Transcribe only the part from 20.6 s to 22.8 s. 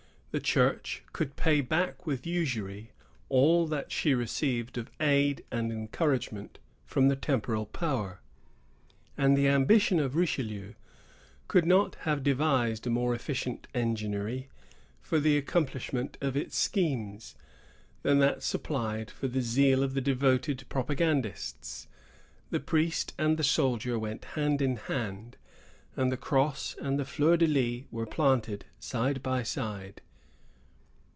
propagandists. The